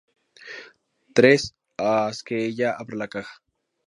[1.13, 3.39] Tres: haz que ella abra la caja.